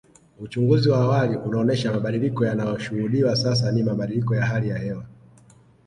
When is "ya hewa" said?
4.69-5.05